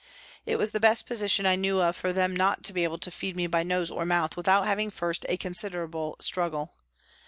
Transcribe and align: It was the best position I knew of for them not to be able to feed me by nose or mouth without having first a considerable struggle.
It 0.47 0.55
was 0.55 0.71
the 0.71 0.79
best 0.79 1.05
position 1.05 1.45
I 1.45 1.55
knew 1.55 1.79
of 1.79 1.95
for 1.95 2.11
them 2.11 2.35
not 2.35 2.63
to 2.63 2.73
be 2.73 2.83
able 2.83 2.97
to 2.97 3.11
feed 3.11 3.35
me 3.35 3.45
by 3.45 3.61
nose 3.61 3.91
or 3.91 4.03
mouth 4.03 4.35
without 4.35 4.65
having 4.65 4.89
first 4.89 5.27
a 5.29 5.37
considerable 5.37 6.15
struggle. 6.19 6.73